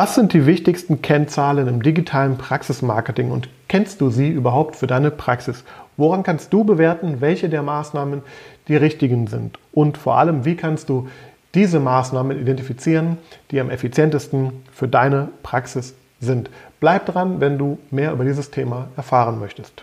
[0.00, 5.10] Was sind die wichtigsten Kennzahlen im digitalen Praxismarketing und kennst du sie überhaupt für deine
[5.10, 5.64] Praxis?
[5.96, 8.22] Woran kannst du bewerten, welche der Maßnahmen
[8.68, 9.58] die richtigen sind?
[9.72, 11.08] Und vor allem, wie kannst du
[11.52, 13.18] diese Maßnahmen identifizieren,
[13.50, 16.48] die am effizientesten für deine Praxis sind?
[16.78, 19.82] Bleib dran, wenn du mehr über dieses Thema erfahren möchtest.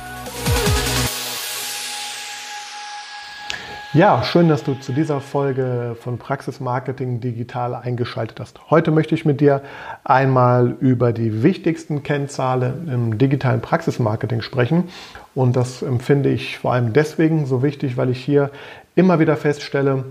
[3.93, 8.69] Ja, schön, dass du zu dieser Folge von Praxis Marketing Digital eingeschaltet hast.
[8.69, 9.63] Heute möchte ich mit dir
[10.05, 14.85] einmal über die wichtigsten Kennzahlen im digitalen Praxismarketing sprechen.
[15.35, 18.49] Und das empfinde ich vor allem deswegen so wichtig, weil ich hier
[18.95, 20.05] immer wieder feststelle,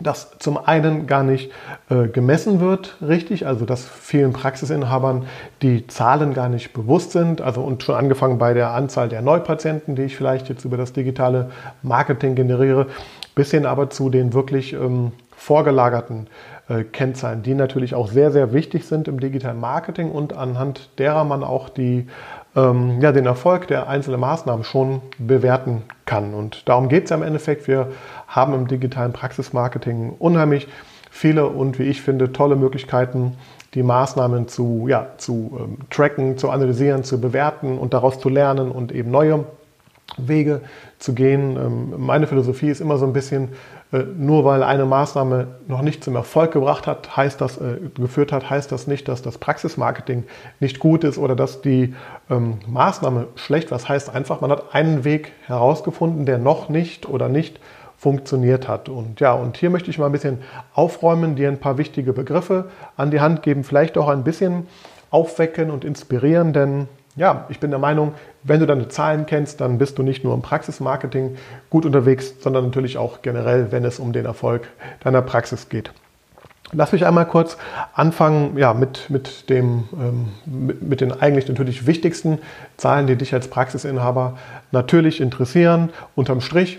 [0.00, 1.52] dass zum einen gar nicht
[1.88, 5.26] äh, gemessen wird, richtig, also dass vielen Praxisinhabern
[5.62, 9.94] die Zahlen gar nicht bewusst sind, also und schon angefangen bei der Anzahl der Neupatienten,
[9.94, 11.50] die ich vielleicht jetzt über das digitale
[11.82, 12.86] Marketing generiere,
[13.34, 16.26] bis hin aber zu den wirklich ähm, vorgelagerten
[16.68, 21.24] äh, Kennzahlen, die natürlich auch sehr, sehr wichtig sind im digitalen Marketing und anhand derer
[21.24, 22.06] man auch die
[22.56, 26.34] ähm, ja, den Erfolg der einzelnen Maßnahmen schon bewerten kann.
[26.34, 27.68] Und darum geht es ja im Endeffekt.
[27.68, 27.88] Wir
[28.30, 30.68] haben im digitalen Praxismarketing unheimlich
[31.10, 33.36] viele und wie ich finde tolle Möglichkeiten,
[33.74, 38.70] die Maßnahmen zu, ja, zu ähm, tracken, zu analysieren, zu bewerten und daraus zu lernen
[38.70, 39.44] und eben neue
[40.16, 40.60] Wege
[40.98, 41.56] zu gehen.
[41.56, 43.50] Ähm, meine Philosophie ist immer so ein bisschen,
[43.92, 48.32] äh, nur weil eine Maßnahme noch nicht zum Erfolg gebracht hat, heißt das, äh, geführt
[48.32, 50.24] hat, heißt das nicht, dass das Praxismarketing
[50.58, 51.94] nicht gut ist oder dass die
[52.28, 53.78] ähm, Maßnahme schlecht war.
[53.78, 57.60] Das heißt einfach, man hat einen Weg herausgefunden, der noch nicht oder nicht
[58.00, 58.88] funktioniert hat.
[58.88, 60.38] Und ja, und hier möchte ich mal ein bisschen
[60.72, 64.66] aufräumen, dir ein paar wichtige Begriffe an die Hand geben, vielleicht auch ein bisschen
[65.10, 69.76] aufwecken und inspirieren, denn ja, ich bin der Meinung, wenn du deine Zahlen kennst, dann
[69.76, 71.36] bist du nicht nur im Praxismarketing
[71.68, 74.68] gut unterwegs, sondern natürlich auch generell, wenn es um den Erfolg
[75.04, 75.90] deiner Praxis geht.
[76.72, 77.58] Lass mich einmal kurz
[77.92, 82.38] anfangen ja, mit, mit, dem, ähm, mit, mit, den eigentlich natürlich wichtigsten
[82.78, 84.38] Zahlen, die dich als Praxisinhaber
[84.70, 85.90] natürlich interessieren.
[86.14, 86.78] Unterm Strich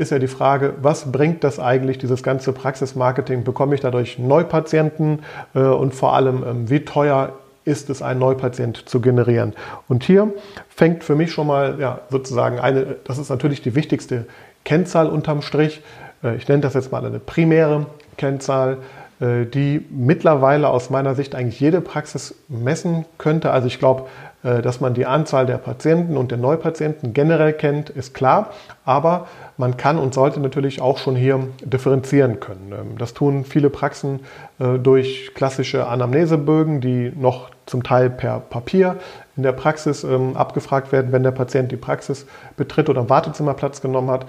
[0.00, 3.44] ist ja die Frage, was bringt das eigentlich, dieses ganze Praxismarketing?
[3.44, 5.20] Bekomme ich dadurch Neupatienten
[5.54, 7.34] äh, und vor allem, ähm, wie teuer
[7.66, 9.52] ist es, einen Neupatient zu generieren.
[9.88, 10.32] Und hier
[10.70, 14.26] fängt für mich schon mal ja, sozusagen eine, das ist natürlich die wichtigste
[14.64, 15.82] Kennzahl unterm Strich.
[16.24, 17.84] Äh, ich nenne das jetzt mal eine primäre
[18.16, 18.78] Kennzahl,
[19.20, 23.50] äh, die mittlerweile aus meiner Sicht eigentlich jede Praxis messen könnte.
[23.50, 24.06] Also ich glaube,
[24.42, 28.50] dass man die Anzahl der Patienten und der Neupatienten generell kennt, ist klar.
[28.84, 29.26] Aber
[29.60, 32.72] man kann und sollte natürlich auch schon hier differenzieren können.
[32.72, 34.20] Ähm, das tun viele Praxen
[34.58, 38.96] äh, durch klassische Anamnesebögen, die noch zum Teil per Papier
[39.36, 42.26] in der Praxis ähm, abgefragt werden, wenn der Patient die Praxis
[42.56, 44.26] betritt oder im Wartezimmer Platz genommen hat.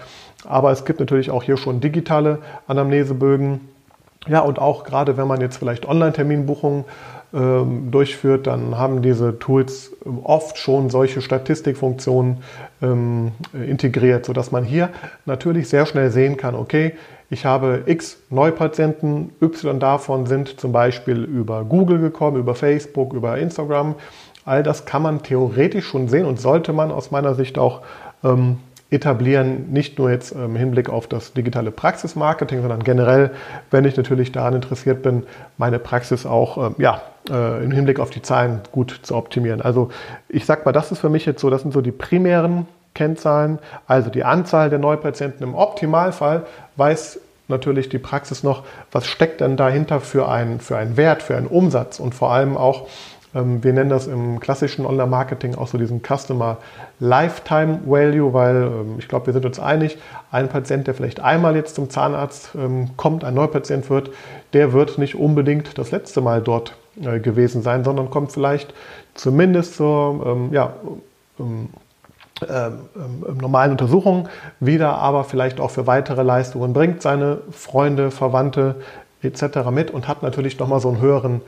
[0.48, 3.62] Aber es gibt natürlich auch hier schon digitale Anamnesebögen.
[4.28, 6.86] Ja, und auch gerade wenn man jetzt vielleicht Online-Terminbuchungen
[7.34, 9.94] durchführt, dann haben diese Tools
[10.24, 12.44] oft schon solche Statistikfunktionen
[12.82, 14.90] ähm, integriert, sodass man hier
[15.26, 16.94] natürlich sehr schnell sehen kann, okay,
[17.30, 23.38] ich habe x Neupatienten, y davon sind zum Beispiel über Google gekommen, über Facebook, über
[23.38, 23.96] Instagram.
[24.44, 27.84] All das kann man theoretisch schon sehen und sollte man aus meiner Sicht auch
[28.26, 28.58] ähm,
[28.92, 33.32] etablieren, nicht nur jetzt im Hinblick auf das digitale Praxismarketing, sondern generell,
[33.72, 35.24] wenn ich natürlich daran interessiert bin,
[35.58, 39.62] meine Praxis auch ähm, ja, äh, im Hinblick auf die Zahlen gut zu optimieren.
[39.62, 39.90] Also
[40.28, 43.60] ich sage mal, das ist für mich jetzt so, das sind so die primären Kennzahlen,
[43.88, 45.42] also die Anzahl der Neupatienten.
[45.42, 50.98] Im Optimalfall weiß natürlich die Praxis noch, was steckt denn dahinter für einen, für einen
[50.98, 55.56] Wert, für einen Umsatz und vor allem auch, ähm, wir nennen das im klassischen Online-Marketing
[55.56, 56.58] auch so diesen Customer
[57.00, 59.98] Lifetime Value, weil ähm, ich glaube, wir sind uns einig,
[60.32, 64.12] ein Patient, der vielleicht einmal jetzt zum Zahnarzt ähm, kommt, ein Neupatient wird,
[64.52, 68.74] der wird nicht unbedingt das letzte Mal dort äh, gewesen sein, sondern kommt vielleicht
[69.14, 70.74] zumindest zur ja,
[71.40, 71.70] ähm,
[73.40, 74.28] normalen Untersuchung
[74.60, 78.76] wieder, aber vielleicht auch für weitere Leistungen bringt seine Freunde, Verwandte
[79.22, 79.70] etc.
[79.72, 81.42] mit und hat natürlich nochmal so einen höheren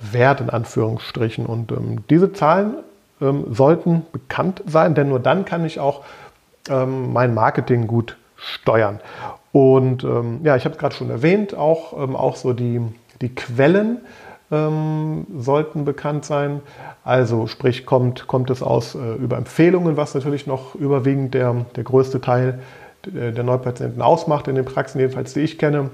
[0.00, 1.46] Wert in Anführungsstrichen.
[1.46, 2.74] Und ähm, diese Zahlen
[3.20, 6.02] ähm, sollten bekannt sein, denn nur dann kann ich auch
[6.68, 9.00] ähm, mein Marketing gut steuern.
[9.52, 12.80] Und ähm, ja, ich habe es gerade schon erwähnt, auch, ähm, auch so die,
[13.20, 13.98] die Quellen
[14.50, 16.60] ähm, sollten bekannt sein.
[17.04, 21.84] Also sprich, kommt, kommt es aus äh, über Empfehlungen, was natürlich noch überwiegend der, der
[21.84, 22.60] größte Teil
[23.06, 25.88] der Neupatienten ausmacht in den Praxen, jedenfalls die ich kenne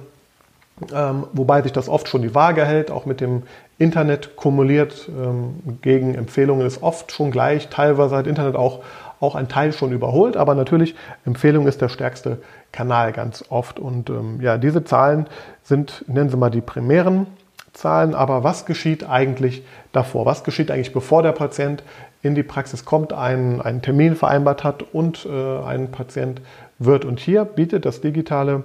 [0.92, 3.44] ähm, wobei sich das oft schon die Waage hält, auch mit dem
[3.78, 8.82] Internet kumuliert ähm, gegen Empfehlungen ist oft schon gleich, teilweise hat Internet auch,
[9.20, 10.94] auch ein Teil schon überholt, aber natürlich
[11.24, 12.38] Empfehlung ist der stärkste
[12.72, 13.78] Kanal ganz oft.
[13.78, 15.26] Und ähm, ja, diese Zahlen
[15.62, 17.26] sind, nennen Sie mal die primären
[17.72, 19.62] Zahlen, aber was geschieht eigentlich
[19.92, 20.26] davor?
[20.26, 21.82] Was geschieht eigentlich, bevor der Patient
[22.22, 26.40] in die Praxis kommt, einen, einen Termin vereinbart hat und äh, ein Patient
[26.78, 27.04] wird?
[27.04, 28.64] Und hier bietet das digitale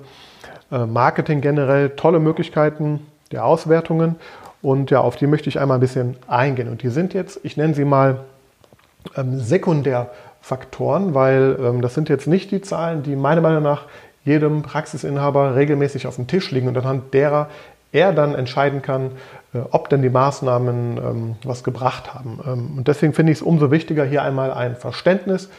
[0.77, 4.15] Marketing generell tolle Möglichkeiten der Auswertungen
[4.61, 6.69] und ja, auf die möchte ich einmal ein bisschen eingehen.
[6.69, 8.19] Und die sind jetzt, ich nenne sie mal
[9.17, 13.85] ähm, Sekundärfaktoren, weil ähm, das sind jetzt nicht die Zahlen, die meiner Meinung nach
[14.23, 17.49] jedem Praxisinhaber regelmäßig auf dem Tisch liegen und anhand derer
[17.91, 19.11] er dann entscheiden kann,
[19.53, 22.39] äh, ob denn die Maßnahmen ähm, was gebracht haben.
[22.45, 25.49] Ähm, und deswegen finde ich es umso wichtiger, hier einmal ein Verständnis äh,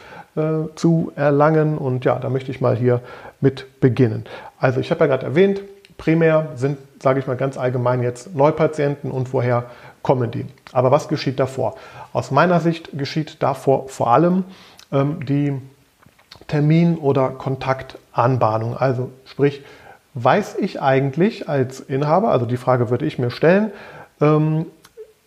[0.75, 1.77] zu erlangen.
[1.77, 3.01] Und ja, da möchte ich mal hier
[3.41, 4.25] mit beginnen.
[4.59, 5.61] Also ich habe ja gerade erwähnt,
[5.97, 9.65] primär sind, sage ich mal ganz allgemein jetzt Neupatienten und woher
[10.01, 10.45] kommen die.
[10.71, 11.75] Aber was geschieht davor?
[12.11, 14.43] Aus meiner Sicht geschieht davor vor allem
[14.91, 15.53] ähm, die
[16.47, 18.75] Termin- oder Kontaktanbahnung.
[18.75, 19.63] Also sprich,
[20.13, 23.71] weiß ich eigentlich als Inhaber, also die Frage würde ich mir stellen,
[24.21, 24.65] ähm,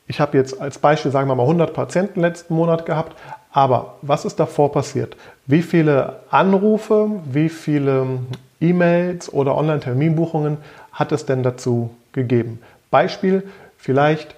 [0.08, 3.16] ich habe jetzt als Beispiel, sagen wir mal, 100 Patienten letzten Monat gehabt,
[3.56, 5.16] aber was ist davor passiert?
[5.46, 8.18] Wie viele Anrufe, wie viele
[8.60, 10.58] E-Mails oder Online-Terminbuchungen
[10.92, 12.60] hat es denn dazu gegeben?
[12.90, 13.44] Beispiel,
[13.78, 14.34] vielleicht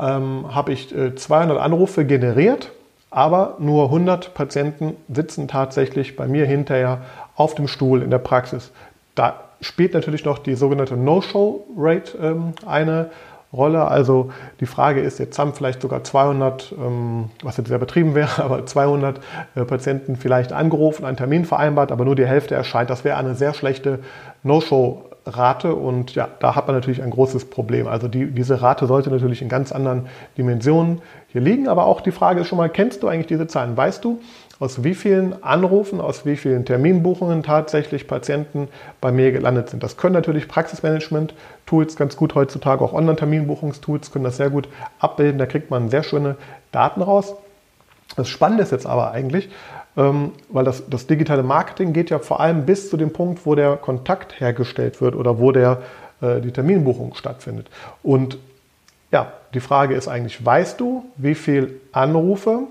[0.00, 2.70] ähm, habe ich äh, 200 Anrufe generiert,
[3.10, 7.00] aber nur 100 Patienten sitzen tatsächlich bei mir hinterher
[7.34, 8.70] auf dem Stuhl in der Praxis.
[9.16, 13.10] Da spielt natürlich noch die sogenannte No-Show-Rate ähm, eine
[13.52, 13.88] Rolle.
[13.88, 14.30] Also
[14.60, 18.66] die Frage ist, jetzt haben vielleicht sogar 200, ähm, was jetzt sehr betrieben wäre, aber
[18.66, 19.20] 200
[19.54, 22.90] äh, Patienten vielleicht angerufen, einen Termin vereinbart, aber nur die Hälfte erscheint.
[22.90, 24.00] Das wäre eine sehr schlechte
[24.42, 27.88] No-Show-Rate und ja, da hat man natürlich ein großes Problem.
[27.88, 31.68] Also die, diese Rate sollte natürlich in ganz anderen Dimensionen hier liegen.
[31.68, 33.76] Aber auch die Frage ist schon mal, kennst du eigentlich diese Zahlen?
[33.76, 34.20] Weißt du,
[34.60, 38.68] aus wie vielen Anrufen, aus wie vielen Terminbuchungen tatsächlich Patienten
[39.00, 39.82] bei mir gelandet sind.
[39.82, 44.68] Das können natürlich Praxismanagement-Tools ganz gut heutzutage, auch Online-Terminbuchungstools können das sehr gut
[44.98, 45.38] abbilden.
[45.38, 46.36] Da kriegt man sehr schöne
[46.72, 47.34] Daten raus.
[48.16, 49.48] Das Spannende ist jetzt aber eigentlich,
[49.96, 53.54] ähm, weil das, das digitale Marketing geht ja vor allem bis zu dem Punkt, wo
[53.54, 55.82] der Kontakt hergestellt wird oder wo der,
[56.20, 57.68] äh, die Terminbuchung stattfindet.
[58.02, 58.38] Und
[59.12, 62.64] ja, die Frage ist eigentlich, weißt du, wie viele Anrufe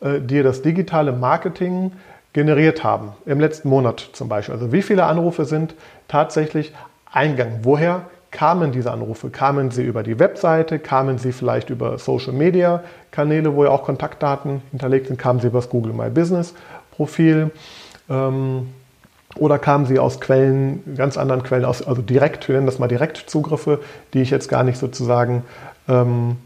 [0.00, 1.92] äh, dir das digitale Marketing
[2.32, 4.54] generiert haben, im letzten Monat zum Beispiel.
[4.54, 5.74] Also wie viele Anrufe sind
[6.06, 6.72] tatsächlich
[7.10, 7.60] eingegangen?
[7.62, 9.30] Woher kamen diese Anrufe?
[9.30, 10.78] Kamen sie über die Webseite?
[10.78, 15.18] Kamen sie vielleicht über Social Media Kanäle, wo ja auch Kontaktdaten hinterlegt sind?
[15.18, 16.54] Kamen sie über das Google My Business
[16.92, 17.50] Profil?
[18.10, 18.68] Ähm,
[19.36, 22.88] oder kamen sie aus Quellen, ganz anderen Quellen, aus, also direkt, wir nennen das mal
[22.88, 23.80] Direktzugriffe,
[24.14, 25.44] die ich jetzt gar nicht sozusagen
[25.88, 26.36] ähm,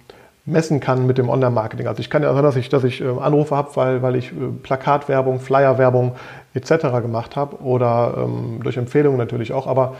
[0.44, 1.86] messen kann mit dem Online-Marketing.
[1.86, 4.32] Also ich kann ja sagen, dass ich, dass ich äh, Anrufe habe, weil, weil ich
[4.32, 6.16] äh, Plakatwerbung, Flyerwerbung
[6.54, 6.70] etc.
[7.00, 9.66] gemacht habe oder ähm, durch Empfehlungen natürlich auch.
[9.66, 9.94] Aber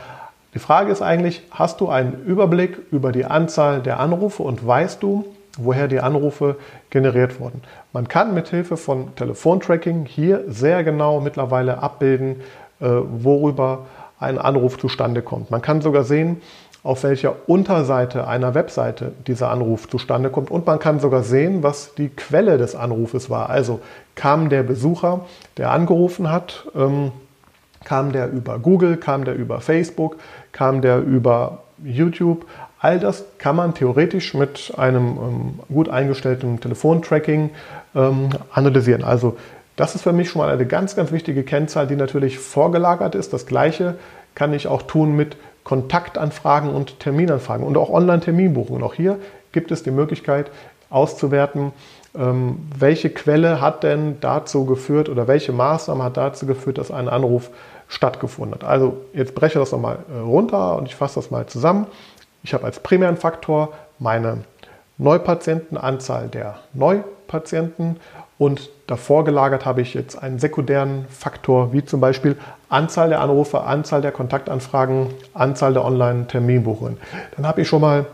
[0.53, 5.01] die Frage ist eigentlich, hast du einen Überblick über die Anzahl der Anrufe und weißt
[5.01, 5.25] du,
[5.57, 6.57] woher die Anrufe
[6.89, 7.61] generiert wurden?
[7.93, 12.41] Man kann mit Hilfe von Telefontracking hier sehr genau mittlerweile abbilden,
[12.81, 13.85] äh, worüber
[14.19, 15.51] ein Anruf zustande kommt.
[15.51, 16.41] Man kann sogar sehen,
[16.83, 20.51] auf welcher Unterseite einer Webseite dieser Anruf zustande kommt.
[20.51, 23.49] Und man kann sogar sehen, was die Quelle des Anrufes war.
[23.49, 23.79] Also
[24.15, 25.21] kam der Besucher,
[25.57, 27.13] der angerufen hat, ähm,
[27.85, 30.17] kam der über Google, kam der über Facebook,
[30.51, 32.45] kam der über YouTube.
[32.79, 37.51] All das kann man theoretisch mit einem ähm, gut eingestellten Telefontracking
[37.95, 39.05] ähm, analysieren.
[39.05, 39.37] Also
[39.77, 43.31] das ist für mich schon mal eine ganz, ganz wichtige Kennzahl, die natürlich vorgelagert ist.
[43.31, 43.95] Das gleiche
[44.35, 48.83] kann ich auch tun mit Kontaktanfragen und Terminanfragen und auch Online-Terminbuchungen.
[48.83, 49.19] Auch hier
[49.51, 50.51] gibt es die Möglichkeit
[50.89, 51.71] auszuwerten,
[52.15, 57.09] ähm, welche Quelle hat denn dazu geführt oder welche Maßnahme hat dazu geführt, dass ein
[57.09, 57.49] Anruf
[57.87, 58.63] stattgefunden hat.
[58.63, 61.87] Also jetzt breche das nochmal äh, runter und ich fasse das mal zusammen.
[62.43, 64.39] Ich habe als primären Faktor meine
[64.97, 67.97] Neupatientenanzahl der Neupatienten
[68.37, 72.37] und davor gelagert habe ich jetzt einen sekundären Faktor, wie zum Beispiel
[72.73, 76.97] Anzahl der Anrufe, Anzahl der Kontaktanfragen, Anzahl der Online-Terminbuchungen.
[77.35, 78.05] Dann habe ich schon mal,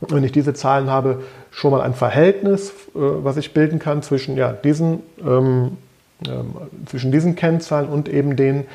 [0.00, 4.36] wenn ich diese Zahlen habe, schon mal ein Verhältnis, äh, was ich bilden kann zwischen
[4.36, 5.78] ja, diesen, ähm,
[6.26, 6.54] ähm,
[6.86, 8.66] zwischen diesen Kennzahlen und eben den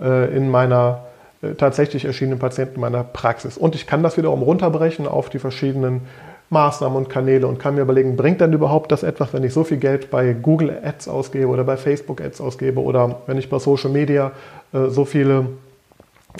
[0.00, 1.00] äh, in meiner
[1.42, 3.58] äh, tatsächlich erschienenen Patienten in meiner Praxis.
[3.58, 6.02] Und ich kann das wiederum runterbrechen auf die verschiedenen
[6.50, 9.62] Maßnahmen und Kanäle und kann mir überlegen, bringt denn überhaupt das etwas, wenn ich so
[9.62, 13.60] viel Geld bei Google Ads ausgebe oder bei Facebook Ads ausgebe oder wenn ich bei
[13.60, 14.32] Social Media
[14.72, 15.48] so viele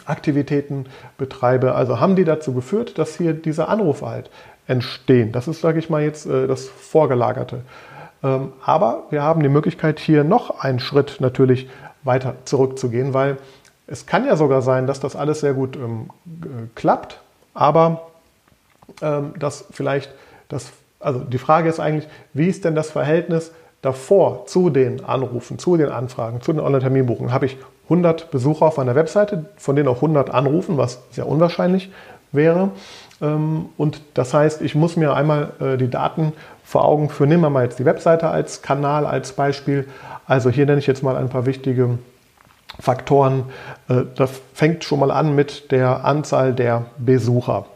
[0.04, 0.86] Aktivitäten
[1.18, 1.74] betreibe.
[1.74, 4.30] Also haben die dazu geführt, dass hier diese Anrufe halt
[4.66, 5.32] entstehen.
[5.32, 7.62] Das ist, sage ich mal, jetzt äh, das Vorgelagerte.
[8.22, 11.68] Ähm, aber wir haben die Möglichkeit, hier noch einen Schritt natürlich
[12.04, 13.38] weiter zurückzugehen, weil
[13.86, 16.10] es kann ja sogar sein, dass das alles sehr gut ähm,
[16.76, 17.20] klappt,
[17.52, 18.08] aber
[19.02, 20.14] ähm, dass vielleicht
[20.48, 20.70] das,
[21.00, 25.76] also die Frage ist eigentlich, wie ist denn das Verhältnis davor zu den Anrufen, zu
[25.76, 27.32] den Anfragen, zu den Online-Terminbuchungen?
[27.32, 27.56] Habe ich
[27.90, 31.90] 100 Besucher auf meiner Webseite, von denen auch 100 anrufen, was sehr unwahrscheinlich
[32.30, 32.70] wäre.
[33.20, 36.32] Ähm, und das heißt, ich muss mir einmal äh, die Daten
[36.64, 37.30] vor Augen führen.
[37.30, 39.88] Nehmen wir mal jetzt die Webseite als Kanal, als Beispiel.
[40.26, 41.98] Also hier nenne ich jetzt mal ein paar wichtige
[42.78, 43.44] Faktoren.
[43.88, 47.66] Äh, das fängt schon mal an mit der Anzahl der Besucher.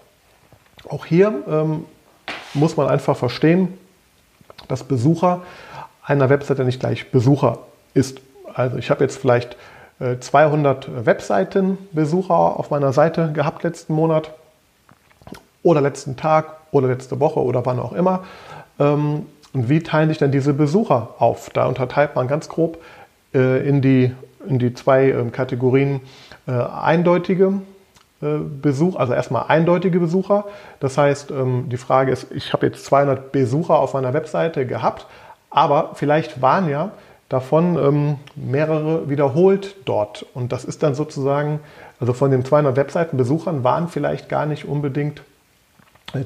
[0.88, 1.86] Auch hier ähm,
[2.54, 3.76] muss man einfach verstehen,
[4.68, 5.42] dass Besucher
[6.04, 7.58] einer Webseite nicht gleich Besucher
[7.94, 8.20] ist.
[8.54, 9.56] Also ich habe jetzt vielleicht
[9.98, 14.32] 200 äh, Webseitenbesucher auf meiner Seite gehabt letzten Monat
[15.62, 18.24] oder letzten Tag oder letzte Woche oder wann auch immer.
[18.78, 21.50] Ähm, und wie teilen sich denn diese Besucher auf?
[21.50, 22.78] Da unterteilt man ganz grob
[23.32, 24.12] äh, in, die,
[24.48, 26.00] in die zwei ähm, Kategorien
[26.46, 27.60] äh, eindeutige
[28.20, 30.46] Besuch, also erstmal eindeutige Besucher.
[30.80, 35.06] Das heißt, ähm, die Frage ist, ich habe jetzt 200 Besucher auf meiner Webseite gehabt,
[35.50, 36.92] aber vielleicht waren ja
[37.34, 40.24] davon ähm, mehrere wiederholt dort.
[40.34, 41.58] Und das ist dann sozusagen,
[41.98, 45.22] also von den 200 Webseitenbesuchern waren vielleicht gar nicht unbedingt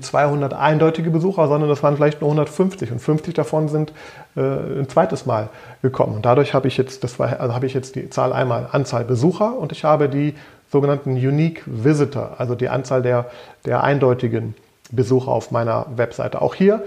[0.01, 3.95] 200 eindeutige Besucher, sondern das waren vielleicht nur 150 und 50 davon sind
[4.37, 5.49] äh, ein zweites Mal
[5.81, 6.17] gekommen.
[6.17, 9.05] Und dadurch habe ich jetzt, das war, also habe ich jetzt die Zahl einmal Anzahl
[9.05, 10.35] Besucher und ich habe die
[10.71, 13.31] sogenannten Unique Visitor, also die Anzahl der,
[13.65, 14.55] der eindeutigen
[14.91, 16.43] Besucher auf meiner Webseite.
[16.43, 16.83] Auch hier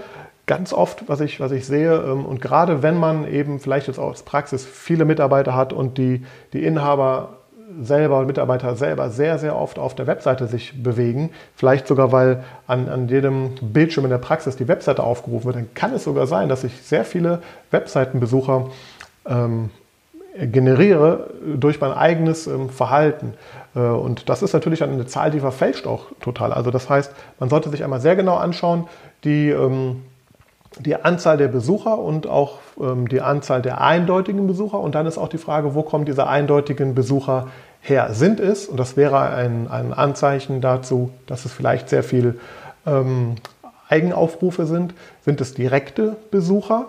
[0.46, 3.98] ganz oft, was ich, was ich sehe, ähm, und gerade wenn man eben vielleicht jetzt
[3.98, 7.38] aus Praxis viele Mitarbeiter hat und die, die Inhaber
[7.80, 12.88] selber, Mitarbeiter selber sehr, sehr oft auf der Webseite sich bewegen, vielleicht sogar, weil an,
[12.88, 16.48] an jedem Bildschirm in der Praxis die Webseite aufgerufen wird, dann kann es sogar sein,
[16.48, 18.70] dass ich sehr viele Webseitenbesucher
[19.26, 19.70] ähm,
[20.34, 23.34] generiere durch mein eigenes ähm, Verhalten.
[23.74, 26.52] Äh, und das ist natürlich eine Zahl, die verfälscht auch total.
[26.52, 28.86] Also das heißt, man sollte sich einmal sehr genau anschauen,
[29.24, 30.02] die ähm,
[30.80, 34.80] die Anzahl der Besucher und auch ähm, die Anzahl der eindeutigen Besucher.
[34.80, 37.48] Und dann ist auch die Frage, wo kommen diese eindeutigen Besucher
[37.80, 38.08] her?
[38.12, 42.38] Sind es, und das wäre ein, ein Anzeichen dazu, dass es vielleicht sehr viel
[42.86, 43.36] ähm,
[43.88, 46.86] Eigenaufrufe sind, sind es direkte Besucher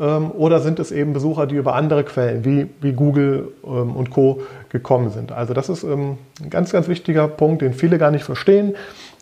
[0.00, 4.10] ähm, oder sind es eben Besucher, die über andere Quellen wie, wie Google ähm, und
[4.10, 5.32] Co gekommen sind?
[5.32, 8.74] Also das ist ähm, ein ganz, ganz wichtiger Punkt, den viele gar nicht verstehen.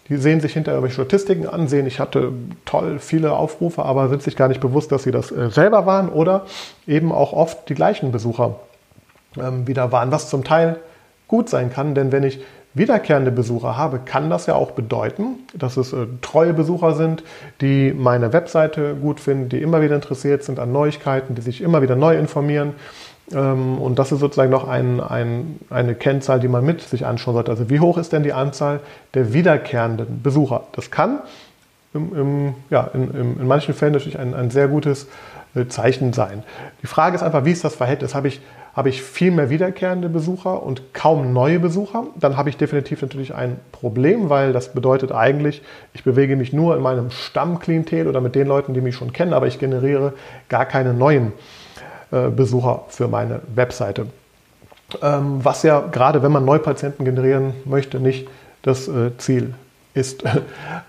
[0.09, 2.33] Die sehen sich hinterher irgendwelche Statistiken an, sehen, ich hatte
[2.65, 6.09] toll viele Aufrufe, aber sind sich gar nicht bewusst, dass sie das äh, selber waren
[6.09, 6.47] oder
[6.87, 8.57] eben auch oft die gleichen Besucher
[9.39, 10.77] ähm, wieder waren, was zum Teil
[11.27, 12.41] gut sein kann, denn wenn ich
[12.75, 17.23] wiederkehrende Besucher habe, kann das ja auch bedeuten, dass es äh, treue Besucher sind,
[17.61, 21.83] die meine Webseite gut finden, die immer wieder interessiert sind an Neuigkeiten, die sich immer
[21.83, 22.75] wieder neu informieren
[23.31, 27.51] und das ist sozusagen noch ein, ein, eine Kennzahl, die man mit sich anschauen sollte.
[27.51, 28.81] Also wie hoch ist denn die Anzahl
[29.15, 30.65] der wiederkehrenden Besucher?
[30.73, 31.21] Das kann
[31.93, 35.09] im, im, ja, in, in, manchen Fällen natürlich ein, ein sehr gutes
[35.55, 36.43] äh, Zeichen sein.
[36.83, 38.15] Die Frage ist einfach, wie ist das Verhältnis?
[38.15, 38.41] Habe ich,
[38.75, 42.05] habe ich viel mehr wiederkehrende Besucher und kaum neue Besucher?
[42.19, 46.77] Dann habe ich definitiv natürlich ein Problem, weil das bedeutet eigentlich, ich bewege mich nur
[46.77, 50.15] in meinem Stammklientel oder mit den Leuten, die mich schon kennen, aber ich generiere
[50.49, 51.58] gar keine neuen Besucher.
[52.11, 54.07] Äh, Besucher für meine Webseite.
[55.03, 58.27] Ähm, was ja gerade, wenn man Neupatienten generieren möchte, nicht
[58.63, 59.55] das äh, Ziel
[59.95, 60.25] ist.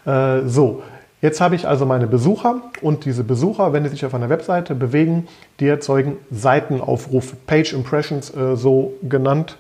[0.06, 0.82] Äh, so,
[1.22, 4.76] jetzt habe ich also meine Besucher und diese Besucher, wenn sie sich auf einer Webseite
[4.76, 5.28] bewegen,
[5.60, 9.58] die erzeugen Seitenaufrufe, Page Impressions so genannt.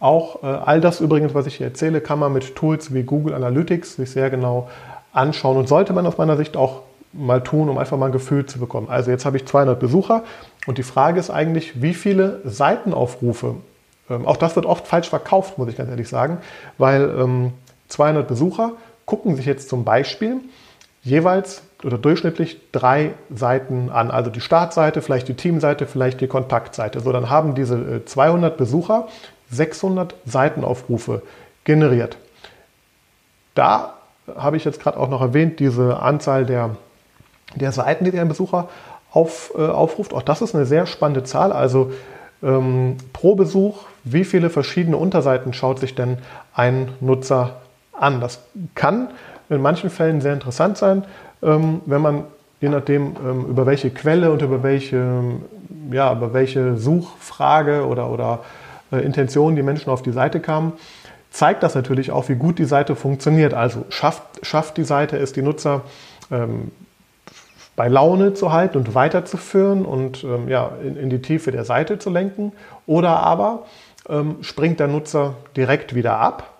[0.00, 3.96] Auch all das übrigens, was ich hier erzähle, kann man mit Tools wie Google Analytics
[3.96, 4.68] sich sehr genau
[5.12, 6.80] anschauen und sollte man aus meiner Sicht auch
[7.16, 8.88] mal tun, um einfach mal ein Gefühl zu bekommen.
[8.88, 10.24] Also jetzt habe ich 200 Besucher
[10.66, 13.56] und die Frage ist eigentlich, wie viele Seitenaufrufe,
[14.10, 16.38] ähm, auch das wird oft falsch verkauft, muss ich ganz ehrlich sagen,
[16.78, 17.52] weil ähm,
[17.88, 18.72] 200 Besucher
[19.06, 20.40] gucken sich jetzt zum Beispiel
[21.02, 24.10] jeweils oder durchschnittlich drei Seiten an.
[24.10, 27.00] Also die Startseite, vielleicht die Teamseite, vielleicht die Kontaktseite.
[27.00, 29.08] So, dann haben diese 200 äh, Besucher
[29.50, 31.22] 600 Seitenaufrufe
[31.64, 32.16] generiert.
[33.54, 33.94] Da
[34.34, 36.76] habe ich jetzt gerade auch noch erwähnt, diese Anzahl der
[37.60, 38.68] der Seiten, die der Besucher
[39.12, 40.12] auf, äh, aufruft.
[40.14, 41.52] Auch das ist eine sehr spannende Zahl.
[41.52, 41.92] Also
[42.42, 46.18] ähm, pro Besuch, wie viele verschiedene Unterseiten schaut sich denn
[46.54, 47.56] ein Nutzer
[47.92, 48.20] an?
[48.20, 48.40] Das
[48.74, 49.10] kann
[49.48, 51.04] in manchen Fällen sehr interessant sein,
[51.42, 52.24] ähm, wenn man
[52.60, 55.22] je nachdem, ähm, über welche Quelle und über welche,
[55.90, 58.40] ja, über welche Suchfrage oder, oder
[58.90, 60.72] äh, Intention die Menschen auf die Seite kamen,
[61.30, 63.52] zeigt das natürlich auch, wie gut die Seite funktioniert.
[63.52, 65.82] Also schafft, schafft die Seite es, die Nutzer
[66.30, 66.70] ähm,
[67.76, 71.98] bei Laune zu halten und weiterzuführen und ähm, ja, in, in, die Tiefe der Seite
[71.98, 72.52] zu lenken.
[72.86, 73.64] Oder aber
[74.08, 76.50] ähm, springt der Nutzer direkt wieder ab.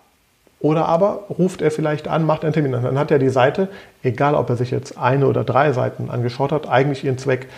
[0.61, 2.73] Oder aber ruft er vielleicht an, macht einen Termin.
[2.73, 3.69] Dann hat er die Seite,
[4.03, 7.49] egal ob er sich jetzt eine oder drei Seiten angeschaut hat, eigentlich ihren Zweck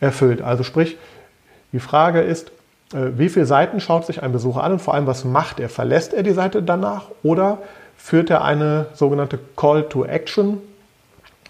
[0.00, 0.42] erfüllt.
[0.42, 0.96] Also sprich,
[1.72, 2.50] die Frage ist,
[2.92, 5.68] äh, wie viele Seiten schaut sich ein Besucher an und vor allem, was macht er?
[5.68, 7.58] Verlässt er die Seite danach oder
[7.96, 10.58] führt er eine sogenannte Call to Action,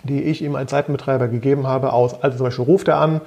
[0.07, 2.23] die ich ihm als Seitenbetreiber gegeben habe, aus?
[2.23, 3.21] Also zum Beispiel ruft er an,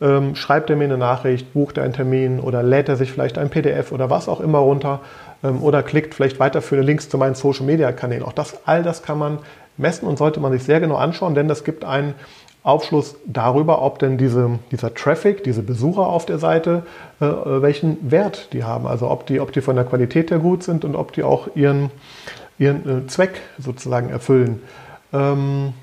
[0.00, 3.38] ähm, schreibt er mir eine Nachricht, bucht er einen Termin oder lädt er sich vielleicht
[3.38, 5.00] ein PDF oder was auch immer runter
[5.42, 8.24] ähm, oder klickt vielleicht weiterführende Links zu meinen Social Media Kanälen.
[8.24, 9.38] Auch das, all das kann man
[9.76, 12.14] messen und sollte man sich sehr genau anschauen, denn das gibt einen
[12.64, 16.82] Aufschluss darüber, ob denn diese, dieser Traffic, diese Besucher auf der Seite,
[17.20, 18.86] äh, welchen Wert die haben.
[18.86, 21.48] Also ob die, ob die von der Qualität her gut sind und ob die auch
[21.54, 21.90] ihren,
[22.58, 24.62] ihren äh, Zweck sozusagen erfüllen.
[25.12, 25.74] Ähm,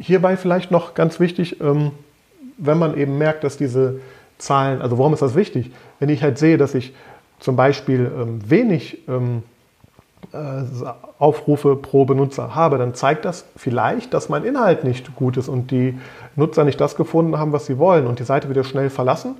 [0.00, 1.92] hierbei vielleicht noch ganz wichtig, ähm,
[2.56, 4.00] wenn man eben merkt, dass diese
[4.38, 5.70] Zahlen, also warum ist das wichtig?
[5.98, 6.94] Wenn ich halt sehe, dass ich
[7.40, 9.42] zum Beispiel ähm, wenig ähm,
[10.32, 10.62] äh,
[11.18, 15.70] Aufrufe pro Benutzer habe, dann zeigt das vielleicht, dass mein Inhalt nicht gut ist und
[15.70, 15.98] die
[16.36, 19.36] Nutzer nicht das gefunden haben, was sie wollen und die Seite wieder schnell verlassen.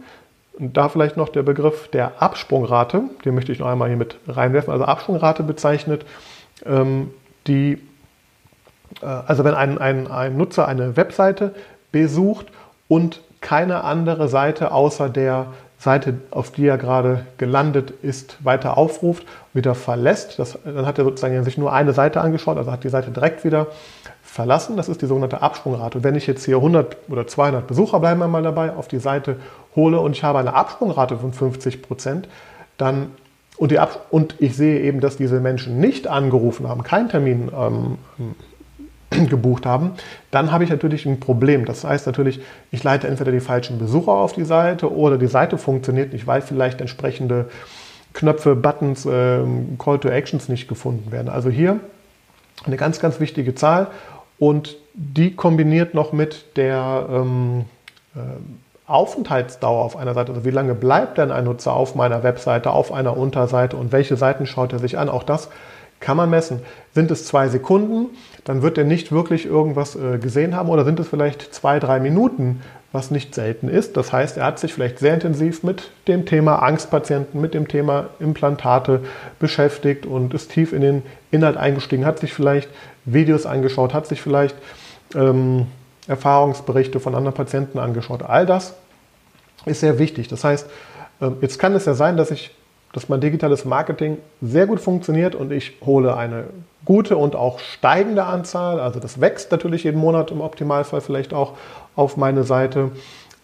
[0.59, 4.19] Und da vielleicht noch der Begriff der Absprungrate, den möchte ich noch einmal hier mit
[4.27, 4.73] reinwerfen.
[4.73, 6.05] Also Absprungrate bezeichnet
[6.67, 7.11] ähm,
[7.47, 7.79] die,
[9.01, 11.55] also wenn ein, ein, ein Nutzer eine Webseite
[11.93, 12.47] besucht
[12.89, 15.47] und keine andere Seite außer der
[15.79, 20.39] Seite, auf die er gerade gelandet ist, weiter aufruft, wieder verlässt.
[20.39, 23.45] Das, dann hat er sozusagen sich nur eine Seite angeschaut, also hat die Seite direkt
[23.45, 23.69] wieder
[24.23, 24.77] verlassen.
[24.77, 25.99] Das ist die sogenannte Absprungrate.
[25.99, 28.99] Und wenn ich jetzt hier 100 oder 200 Besucher, bleiben wir mal dabei, auf die
[28.99, 29.37] Seite
[29.77, 32.29] hole und ich habe eine Absprungrate von 50 Prozent,
[32.77, 33.13] dann
[33.57, 33.75] und,
[34.11, 37.99] und ich sehe eben, dass diese Menschen nicht angerufen haben, keinen Termin ähm,
[39.31, 39.93] gebucht haben,
[40.31, 41.65] dann habe ich natürlich ein Problem.
[41.65, 45.59] Das heißt natürlich, ich leite entweder die falschen Besucher auf die Seite oder die Seite
[45.59, 47.47] funktioniert nicht, weil vielleicht entsprechende
[48.15, 49.41] Knöpfe, Buttons, äh,
[49.79, 51.29] Call to Actions nicht gefunden werden.
[51.29, 51.81] Also hier
[52.65, 53.89] eine ganz, ganz wichtige Zahl
[54.39, 57.65] und die kombiniert noch mit der ähm,
[58.17, 58.19] äh,
[58.89, 60.33] Aufenthaltsdauer auf einer Seite.
[60.33, 64.17] Also wie lange bleibt denn ein Nutzer auf meiner Webseite, auf einer Unterseite und welche
[64.17, 65.09] Seiten schaut er sich an?
[65.09, 65.51] Auch das
[66.01, 66.61] kann man messen.
[66.95, 68.07] Sind es zwei Sekunden,
[68.45, 72.01] dann wird er nicht wirklich irgendwas äh, gesehen haben oder sind es vielleicht zwei, drei
[72.01, 73.97] Minuten, was nicht selten ist.
[73.97, 78.09] Das heißt, er hat sich vielleicht sehr intensiv mit dem Thema Angstpatienten, mit dem Thema
[78.19, 79.01] Implantate
[79.39, 82.69] beschäftigt und ist tief in den Inhalt eingestiegen, hat sich vielleicht
[83.05, 84.57] Videos angeschaut, hat sich vielleicht
[85.15, 85.67] ähm,
[86.07, 88.23] Erfahrungsberichte von anderen Patienten angeschaut.
[88.23, 88.75] All das
[89.67, 90.29] ist sehr wichtig.
[90.29, 90.67] Das heißt,
[91.21, 92.55] äh, jetzt kann es ja sein, dass ich
[92.99, 96.47] dass mein digitales Marketing sehr gut funktioniert und ich hole eine
[96.85, 101.53] gute und auch steigende Anzahl, also das wächst natürlich jeden Monat im Optimalfall vielleicht auch
[101.95, 102.91] auf meine Seite.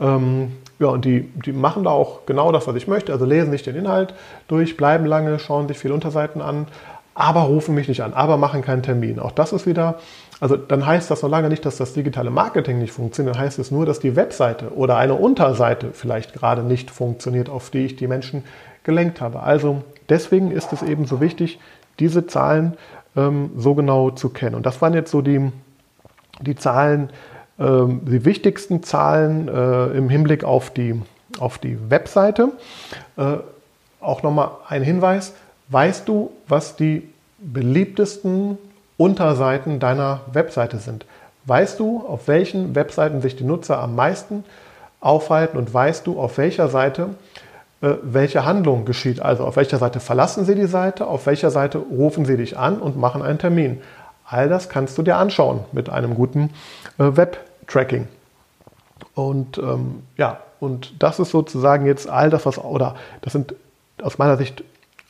[0.01, 3.53] Ähm, ja, und die, die machen da auch genau das, was ich möchte, also lesen
[3.53, 4.13] sich den Inhalt
[4.49, 6.67] durch, bleiben lange, schauen sich viele Unterseiten an,
[7.15, 9.21] aber rufen mich nicht an, aber machen keinen Termin.
[9.21, 10.01] Auch das ist wieder,
[10.45, 13.59] also dann heißt das noch lange nicht, dass das digitale Marketing nicht funktioniert, dann heißt
[13.59, 17.97] es nur, dass die Webseite oder eine Unterseite vielleicht gerade nicht funktioniert, auf die ich
[17.97, 18.45] die Menschen
[18.83, 19.41] gelenkt habe.
[19.41, 21.61] Also deswegen ist es eben so wichtig,
[21.99, 22.75] diese Zahlen
[23.17, 24.55] ähm, so genau zu kennen.
[24.55, 25.51] Und das waren jetzt so die,
[26.43, 27.09] die Zahlen,
[27.59, 31.01] ähm, die wichtigsten Zahlen äh, im Hinblick auf die,
[31.39, 32.51] auf die Webseite.
[33.17, 33.37] Äh,
[33.99, 35.33] auch nochmal ein Hinweis.
[35.71, 38.59] Weißt du, was die beliebtesten
[38.97, 41.07] Unterseiten deiner Webseite sind?
[41.47, 44.45] Weißt du, auf welchen Webseiten sich die Nutzer am meisten
[45.01, 47.11] aufhalten und weißt du, auf welcher Seite
[47.85, 49.21] äh, welche Handlung geschieht.
[49.21, 52.79] Also auf welcher Seite verlassen Sie die Seite, auf welcher Seite rufen Sie dich an
[52.79, 53.83] und machen einen Termin.
[54.27, 56.51] All das kannst du dir anschauen mit einem guten
[56.99, 58.09] äh, Web-Tracking.
[59.15, 63.55] Und ähm, ja, und das ist sozusagen jetzt all das, was, oder das sind
[64.03, 64.65] aus meiner Sicht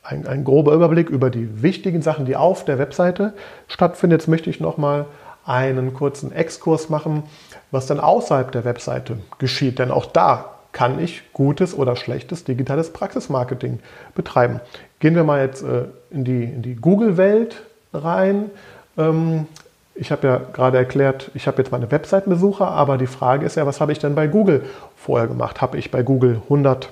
[0.07, 3.33] ein, ein grober Überblick über die wichtigen Sachen, die auf der Webseite
[3.67, 4.15] stattfinden.
[4.15, 5.05] Jetzt möchte ich nochmal
[5.45, 7.23] einen kurzen Exkurs machen,
[7.71, 9.79] was dann außerhalb der Webseite geschieht.
[9.79, 13.79] Denn auch da kann ich gutes oder schlechtes digitales Praxismarketing
[14.13, 14.59] betreiben.
[14.99, 17.63] Gehen wir mal jetzt äh, in die, in die Google-Welt
[17.93, 18.51] rein.
[18.97, 19.47] Ähm,
[19.93, 23.65] ich habe ja gerade erklärt, ich habe jetzt meine Webseitenbesucher, aber die Frage ist ja,
[23.65, 24.63] was habe ich denn bei Google
[24.97, 25.61] vorher gemacht?
[25.61, 26.89] Habe ich bei Google 100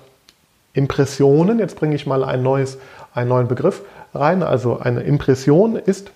[0.73, 1.59] Impressionen?
[1.59, 2.77] Jetzt bringe ich mal ein neues,
[3.13, 3.83] einen neuen Begriff
[4.13, 4.43] rein.
[4.43, 6.12] Also eine Impression ist,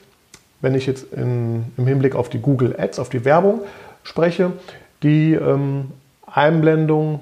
[0.62, 3.62] wenn ich jetzt in, im Hinblick auf die Google Ads, auf die Werbung
[4.04, 4.54] spreche,
[5.04, 5.92] die ähm,
[6.26, 7.20] Einblendung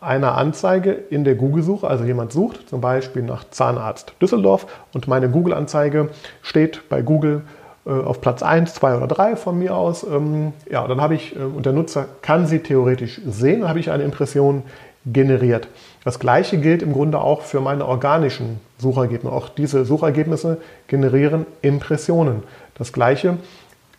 [0.00, 5.28] einer Anzeige in der Google-Suche, also jemand sucht zum Beispiel nach Zahnarzt Düsseldorf und meine
[5.28, 6.08] Google-Anzeige
[6.42, 7.42] steht bei Google
[7.84, 10.02] äh, auf Platz 1, 2 oder 3 von mir aus.
[10.04, 13.90] Ähm, ja, dann habe ich, äh, und der Nutzer kann sie theoretisch sehen, habe ich
[13.90, 14.62] eine Impression
[15.04, 15.68] generiert.
[16.04, 19.34] Das gleiche gilt im Grunde auch für meine organischen Suchergebnisse.
[19.34, 20.58] Auch diese Suchergebnisse
[20.88, 22.42] generieren Impressionen.
[22.74, 23.36] Das gleiche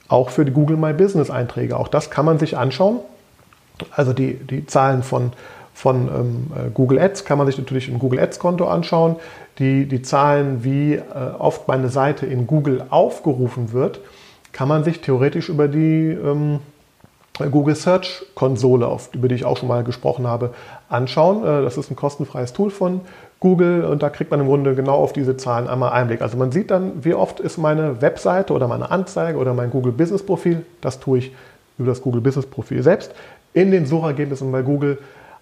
[0.08, 1.78] auch für die Google My Business Einträge.
[1.78, 3.00] Auch das kann man sich anschauen.
[3.92, 5.32] Also die, die Zahlen von,
[5.74, 9.16] von ähm, äh, Google Ads kann man sich natürlich im Google Ads Konto anschauen.
[9.60, 11.02] Die, die Zahlen, wie äh,
[11.38, 14.02] oft meine Seite in Google aufgerufen wird,
[14.52, 16.60] kann man sich theoretisch über die ähm,
[17.40, 20.54] Google Search Konsole, über die ich auch schon mal gesprochen habe,
[20.90, 21.44] anschauen.
[21.44, 23.02] Äh, das ist ein kostenfreies Tool von
[23.40, 26.22] Google und da kriegt man im Grunde genau auf diese Zahlen einmal Einblick.
[26.22, 29.92] Also man sieht dann, wie oft ist meine Webseite oder meine Anzeige oder mein Google
[29.92, 31.32] Business Profil, das tue ich
[31.80, 33.14] über das Google Business Profil selbst,
[33.54, 35.00] in den Suchergebnissen bei Google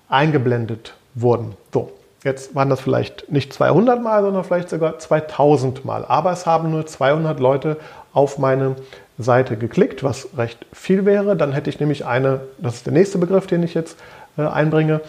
[0.08, 1.58] eingeblendet worden.
[1.74, 1.92] So,
[2.24, 6.06] jetzt waren das vielleicht nicht 200 Mal, sondern vielleicht sogar 2000 Mal.
[6.06, 7.78] Aber es haben nur 200 Leute
[8.14, 8.78] auf meine
[9.20, 11.36] Seite geklickt, was recht viel wäre.
[11.36, 13.98] Dann hätte ich nämlich eine, das ist der nächste Begriff, den ich jetzt
[14.38, 15.02] äh, einbringe,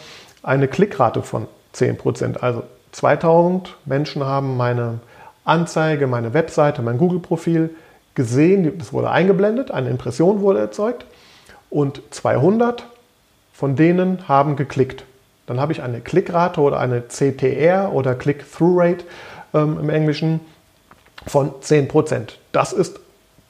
[0.42, 2.38] eine Klickrate von 10%.
[2.38, 4.98] Also 2000 Menschen haben meine
[5.44, 7.70] Anzeige, meine Webseite, mein Google-Profil
[8.14, 11.06] gesehen, das wurde eingeblendet, eine Impression wurde erzeugt
[11.70, 12.84] und 200
[13.52, 15.04] von denen haben geklickt.
[15.46, 19.04] Dann habe ich eine Klickrate oder eine CTR oder Click-Through-Rate
[19.54, 20.40] ähm, im Englischen
[21.26, 22.34] von 10%.
[22.52, 23.00] Das ist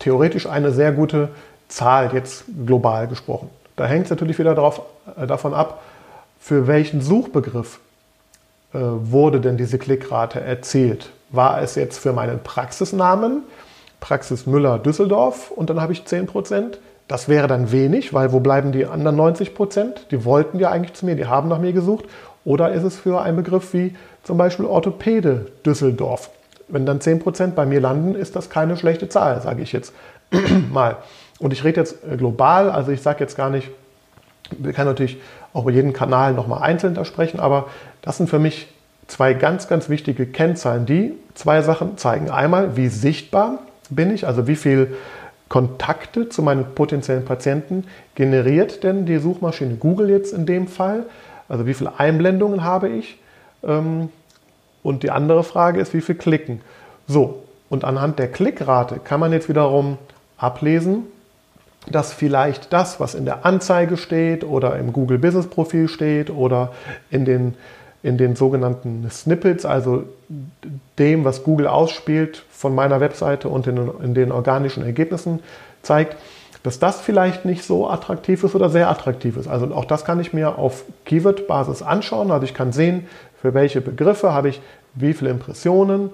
[0.00, 1.28] theoretisch eine sehr gute
[1.68, 3.48] Zahl, jetzt global gesprochen.
[3.76, 4.82] Da hängt es natürlich wieder darauf,
[5.16, 5.82] äh, davon ab,
[6.40, 7.78] für welchen Suchbegriff
[8.72, 11.10] äh, wurde denn diese Klickrate erzielt.
[11.30, 13.44] War es jetzt für meinen Praxisnamen,
[14.00, 16.78] Praxis Müller Düsseldorf und dann habe ich 10%?
[17.06, 21.06] Das wäre dann wenig, weil wo bleiben die anderen 90% Die wollten ja eigentlich zu
[21.06, 22.04] mir, die haben nach mir gesucht.
[22.44, 26.30] Oder ist es für einen Begriff wie zum Beispiel Orthopäde Düsseldorf?
[26.72, 29.92] Wenn dann 10% bei mir landen, ist das keine schlechte Zahl, sage ich jetzt
[30.72, 30.96] mal.
[31.38, 33.70] Und ich rede jetzt äh, global, also ich sage jetzt gar nicht,
[34.59, 35.18] wir können natürlich
[35.52, 37.68] auch bei jedem Kanal nochmal einzeln da sprechen, aber
[38.02, 38.68] das sind für mich
[39.06, 42.30] zwei ganz, ganz wichtige Kennzahlen, die zwei Sachen zeigen.
[42.30, 44.96] Einmal, wie sichtbar bin ich, also wie viel
[45.48, 51.06] Kontakte zu meinen potenziellen Patienten generiert denn die Suchmaschine Google jetzt in dem Fall?
[51.48, 53.18] Also wie viele Einblendungen habe ich?
[53.64, 54.11] Ähm,
[54.82, 56.60] und die andere Frage ist, wie viel klicken?
[57.06, 59.98] So, und anhand der Klickrate kann man jetzt wiederum
[60.36, 61.04] ablesen,
[61.90, 66.72] dass vielleicht das, was in der Anzeige steht oder im Google Business Profil steht oder
[67.10, 67.54] in den,
[68.02, 70.04] in den sogenannten Snippets, also
[70.98, 75.40] dem, was Google ausspielt von meiner Webseite und in, in den organischen Ergebnissen
[75.82, 76.16] zeigt,
[76.62, 79.48] dass das vielleicht nicht so attraktiv ist oder sehr attraktiv ist.
[79.48, 82.30] Also auch das kann ich mir auf Keyword-Basis anschauen.
[82.30, 83.06] Also ich kann sehen,
[83.40, 84.61] für welche Begriffe habe ich
[84.94, 86.11] wie viele Impressionen,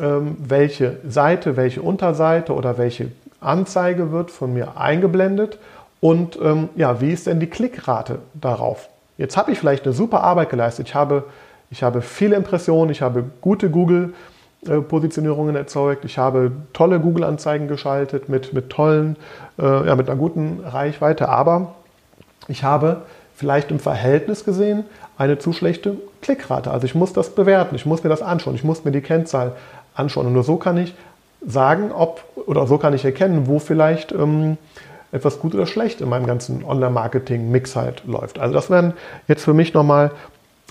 [0.00, 5.58] ähm, welche Seite, welche Unterseite oder welche Anzeige wird von mir eingeblendet?
[6.00, 8.88] Und ähm, ja, wie ist denn die Klickrate darauf?
[9.16, 10.88] Jetzt habe ich vielleicht eine super Arbeit geleistet.
[10.88, 11.24] Ich habe,
[11.70, 18.52] ich habe viele Impressionen, ich habe gute Google-Positionierungen erzeugt, ich habe tolle Google-Anzeigen geschaltet mit,
[18.52, 19.16] mit tollen,
[19.58, 21.74] äh, ja, mit einer guten Reichweite, aber
[22.48, 23.02] ich habe
[23.36, 24.84] vielleicht im Verhältnis gesehen
[25.18, 26.70] eine zu schlechte Klickrate.
[26.70, 29.52] Also ich muss das bewerten, ich muss mir das anschauen, ich muss mir die Kennzahl
[29.94, 30.94] anschauen und nur so kann ich
[31.46, 34.56] sagen, ob oder so kann ich erkennen, wo vielleicht ähm,
[35.12, 38.38] etwas gut oder schlecht in meinem ganzen Online-Marketing-Mix halt läuft.
[38.38, 38.94] Also das wären
[39.28, 40.10] jetzt für mich nochmal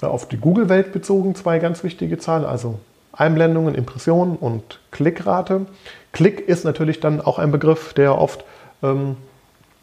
[0.01, 2.79] äh, auf die Google-Welt bezogen zwei ganz wichtige Zahlen, also
[3.13, 5.65] Einblendungen, Impressionen und Klickrate.
[6.11, 8.43] Klick ist natürlich dann auch ein Begriff, der oft
[8.83, 9.15] ähm,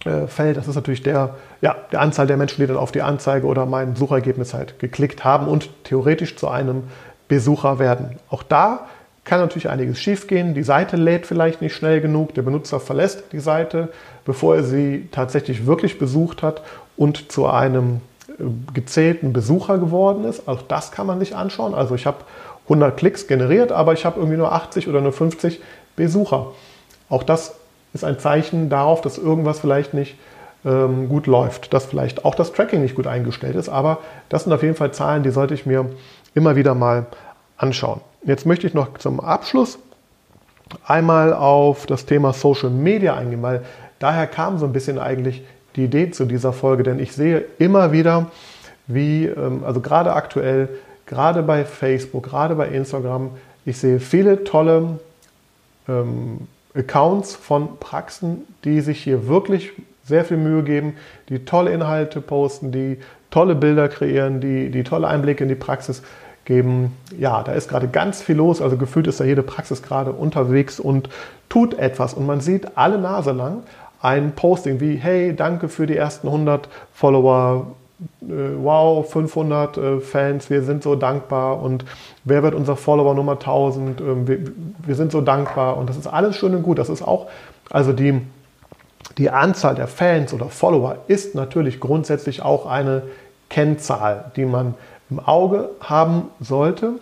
[0.05, 0.57] äh, fällt.
[0.57, 3.67] Das ist natürlich der, ja, der Anzahl der Menschen, die dann auf die Anzeige oder
[3.67, 6.85] mein Suchergebnis halt geklickt haben und theoretisch zu einem
[7.29, 8.19] Besucher werden.
[8.29, 8.87] Auch da
[9.25, 10.55] kann natürlich einiges schiefgehen.
[10.55, 12.35] Die Seite lädt vielleicht nicht schnell genug.
[12.35, 13.91] Der Benutzer verlässt die Seite,
[14.25, 16.62] bevor er sie tatsächlich wirklich besucht hat
[16.97, 18.33] und zu einem äh,
[18.75, 20.49] gezählten Besucher geworden ist.
[20.49, 21.75] Auch das kann man sich anschauen.
[21.75, 22.19] Also ich habe
[22.65, 25.61] 100 Klicks generiert, aber ich habe irgendwie nur 80 oder nur 50
[25.95, 26.53] Besucher.
[27.09, 27.55] Auch das
[27.94, 30.16] ist ein Zeichen darauf, dass irgendwas vielleicht nicht
[30.64, 33.68] ähm, gut läuft, dass vielleicht auch das Tracking nicht gut eingestellt ist.
[33.68, 35.87] Aber das sind auf jeden Fall Zahlen, die sollte ich mir
[36.35, 37.07] immer wieder mal
[37.57, 38.00] anschauen.
[38.24, 39.78] Jetzt möchte ich noch zum Abschluss
[40.87, 43.62] einmal auf das Thema Social Media eingehen, weil
[43.98, 45.42] daher kam so ein bisschen eigentlich
[45.76, 48.31] die Idee zu dieser Folge, denn ich sehe immer wieder,
[48.87, 50.68] wie, ähm, also gerade aktuell,
[51.07, 53.31] gerade bei Facebook, gerade bei Instagram,
[53.64, 54.98] ich sehe viele tolle
[55.88, 59.73] ähm, Accounts von Praxen, die sich hier wirklich
[60.05, 60.95] sehr viel Mühe geben,
[61.29, 62.99] die tolle Inhalte posten, die
[63.31, 66.03] tolle Bilder kreieren, die, die tolle Einblicke in die Praxis
[66.45, 66.97] geben.
[67.19, 68.61] Ja, da ist gerade ganz viel los.
[68.61, 71.09] Also gefühlt ist da jede Praxis gerade unterwegs und
[71.49, 72.15] tut etwas.
[72.15, 73.63] Und man sieht alle Nase lang
[74.01, 77.69] ein Posting wie, hey, danke für die ersten 100 Follower,
[78.21, 81.85] wow, 500 äh, Fans, wir sind so dankbar und
[82.25, 84.38] wer wird unser Follower Nummer 1000, ähm, wir,
[84.85, 86.79] wir sind so dankbar und das ist alles schön und gut.
[86.79, 87.29] Das ist auch,
[87.71, 88.21] also die,
[89.19, 93.03] die Anzahl der Fans oder Follower ist natürlich grundsätzlich auch eine
[93.49, 94.75] Kennzahl, die man
[95.11, 96.95] im Auge haben sollte,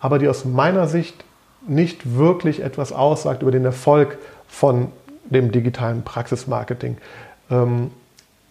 [0.00, 1.24] aber die aus meiner Sicht
[1.66, 4.18] nicht wirklich etwas aussagt über den Erfolg
[4.48, 4.88] von
[5.26, 6.96] dem digitalen Praxismarketing.
[7.50, 7.90] Ähm,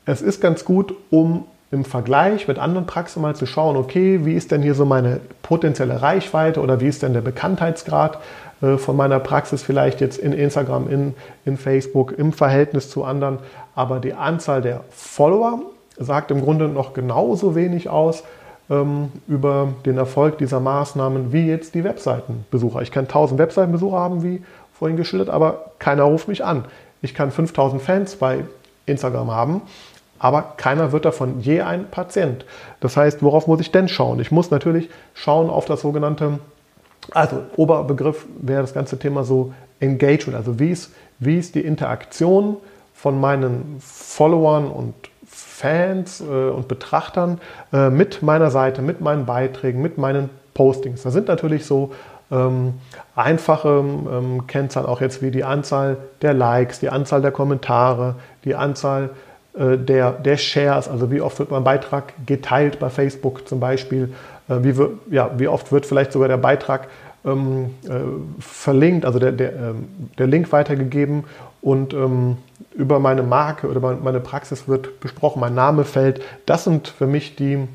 [0.06, 4.34] es ist ganz gut, um im Vergleich mit anderen Praxen mal zu schauen, okay, wie
[4.34, 8.19] ist denn hier so meine potenzielle Reichweite oder wie ist denn der Bekanntheitsgrad
[8.62, 11.13] äh, von meiner Praxis vielleicht jetzt in Instagram, in,
[11.45, 13.39] in Facebook im Verhältnis zu anderen.
[13.75, 15.60] Aber die Anzahl der Follower
[15.97, 18.23] sagt im Grunde noch genauso wenig aus
[18.69, 22.82] ähm, über den Erfolg dieser Maßnahmen wie jetzt die Webseitenbesucher.
[22.82, 24.41] Ich kann 1000 Webseitenbesucher haben, wie
[24.73, 26.65] vorhin geschildert, aber keiner ruft mich an.
[27.01, 28.45] Ich kann 5000 Fans bei
[28.86, 29.62] Instagram haben,
[30.19, 32.45] aber keiner wird davon je ein Patient.
[32.80, 34.19] Das heißt, worauf muss ich denn schauen?
[34.19, 36.39] Ich muss natürlich schauen auf das sogenannte,
[37.12, 42.58] also Oberbegriff wäre das ganze Thema so Engagement, also wie ist, wie ist die Interaktion
[42.93, 44.93] von meinen Followern und
[45.27, 47.39] Fans äh, und Betrachtern
[47.71, 51.03] äh, mit meiner Seite, mit meinen Beiträgen, mit meinen Postings.
[51.03, 51.91] Da sind natürlich so
[52.32, 52.73] ähm,
[53.15, 58.56] einfache ähm, Kennzahlen auch jetzt wie die Anzahl der Likes, die Anzahl der Kommentare, die
[58.56, 59.27] Anzahl äh,
[59.58, 64.13] der, der Shares, also wie oft wird mein Beitrag geteilt bei Facebook zum Beispiel,
[64.50, 64.74] äh, wie,
[65.13, 66.88] ja, wie oft wird vielleicht sogar der Beitrag
[67.26, 67.89] ähm, äh,
[68.39, 71.24] verlinkt, also der, der, ähm, der Link weitergegeben
[71.62, 72.38] und ähm,
[72.76, 76.22] über meine Marke oder meine Praxis wird besprochen, mein Name fällt.
[76.46, 77.67] Das sind für mich die,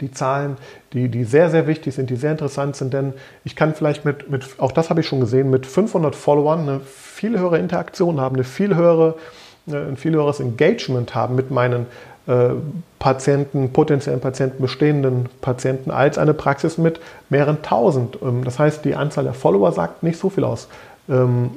[0.00, 0.56] die Zahlen,
[0.92, 4.30] die, die sehr, sehr wichtig sind, die sehr interessant sind, denn ich kann vielleicht mit,
[4.30, 8.36] mit auch das habe ich schon gesehen, mit 500 Followern eine viel höhere Interaktion haben,
[8.36, 11.86] eine viel höhere äh, ein viel höheres Engagement haben mit meinen
[12.26, 12.50] äh,
[12.98, 18.18] Patienten, potenziellen Patienten, bestehenden Patienten als eine Praxis mit mehreren tausend.
[18.22, 20.68] Ähm, das heißt, die Anzahl der Follower sagt nicht so viel aus
[21.08, 21.50] ähm,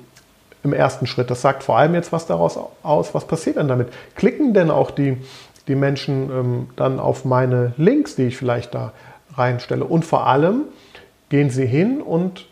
[0.63, 1.29] im ersten Schritt.
[1.29, 3.89] Das sagt vor allem jetzt was daraus aus, was passiert denn damit?
[4.15, 5.17] Klicken denn auch die,
[5.67, 8.91] die Menschen ähm, dann auf meine Links, die ich vielleicht da
[9.35, 9.85] reinstelle?
[9.85, 10.63] Und vor allem
[11.29, 12.47] gehen sie hin und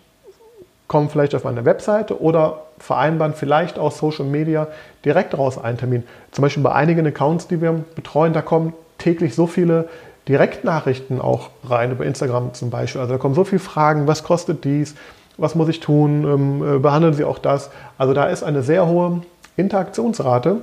[0.93, 4.67] kommen vielleicht auf meine Webseite oder vereinbaren vielleicht aus Social Media
[5.03, 6.03] direkt raus einen Termin.
[6.29, 9.89] Zum Beispiel bei einigen Accounts, die wir betreuen, da kommen täglich so viele
[10.27, 13.01] Direktnachrichten auch rein, über Instagram zum Beispiel.
[13.01, 14.93] Also da kommen so viele Fragen, was kostet dies,
[15.37, 17.71] was muss ich tun, ähm, äh, behandeln Sie auch das.
[17.97, 19.23] Also da ist eine sehr hohe
[19.57, 20.57] Interaktionsrate.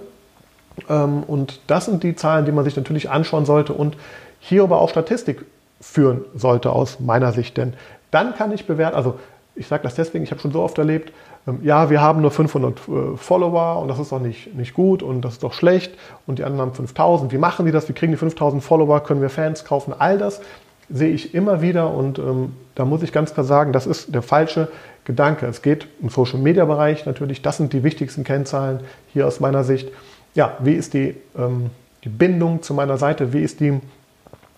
[0.88, 3.96] Ähm, und das sind die Zahlen, die man sich natürlich anschauen sollte und
[4.38, 5.44] hier aber auch Statistik
[5.80, 7.56] führen sollte aus meiner Sicht.
[7.56, 7.74] Denn
[8.12, 9.18] dann kann ich bewerten, also
[9.54, 11.12] ich sage das deswegen, ich habe schon so oft erlebt,
[11.46, 15.02] ähm, ja, wir haben nur 500 äh, Follower und das ist doch nicht, nicht gut
[15.02, 15.94] und das ist doch schlecht
[16.26, 17.32] und die anderen haben 5000.
[17.32, 17.88] Wie machen die das?
[17.88, 19.00] Wie kriegen die 5000 Follower?
[19.00, 19.94] Können wir Fans kaufen?
[19.98, 20.40] All das
[20.88, 24.22] sehe ich immer wieder und ähm, da muss ich ganz klar sagen, das ist der
[24.22, 24.68] falsche
[25.04, 25.46] Gedanke.
[25.46, 28.80] Es geht im Social-Media-Bereich natürlich, das sind die wichtigsten Kennzahlen
[29.12, 29.88] hier aus meiner Sicht.
[30.34, 31.70] Ja, wie ist die, ähm,
[32.04, 33.32] die Bindung zu meiner Seite?
[33.32, 33.80] Wie ist die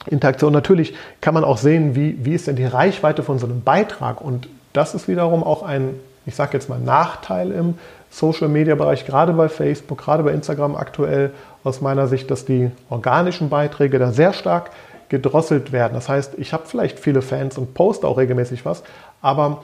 [0.07, 0.53] Interaktion?
[0.53, 4.21] Natürlich kann man auch sehen, wie, wie ist denn die Reichweite von so einem Beitrag
[4.21, 5.95] und das ist wiederum auch ein,
[6.27, 7.75] ich sage jetzt mal, Nachteil im
[8.11, 11.31] Social-Media-Bereich, gerade bei Facebook, gerade bei Instagram aktuell
[11.65, 14.71] aus meiner Sicht, dass die organischen Beiträge da sehr stark
[15.09, 15.95] gedrosselt werden.
[15.95, 18.83] Das heißt, ich habe vielleicht viele Fans und poste auch regelmäßig was,
[19.21, 19.63] aber